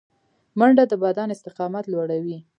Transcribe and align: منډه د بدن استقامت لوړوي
منډه 0.59 0.83
د 0.91 0.93
بدن 1.03 1.27
استقامت 1.35 1.85
لوړوي 1.93 2.37